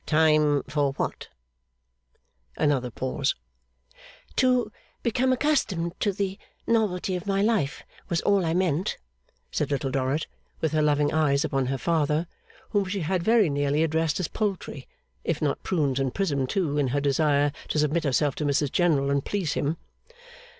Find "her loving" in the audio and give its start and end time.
10.71-11.13